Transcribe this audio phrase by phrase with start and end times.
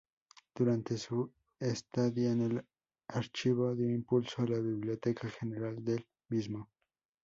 [0.55, 2.65] Durante su estadía en el
[3.09, 6.71] Archivo dio impulso a la biblioteca general del mismo.